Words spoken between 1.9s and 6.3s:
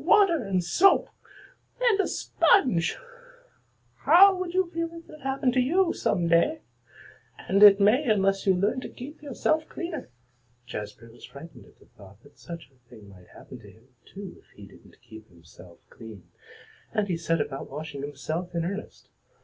a sponge! How would you feel if that happened to you some